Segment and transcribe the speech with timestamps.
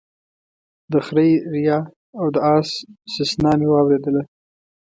[0.91, 1.79] د خره ريا
[2.19, 2.69] او د اس
[3.13, 4.21] سسنا مې واورېدله